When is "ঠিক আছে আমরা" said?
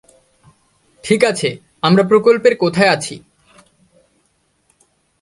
1.03-2.03